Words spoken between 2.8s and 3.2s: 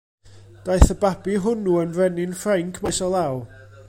maes o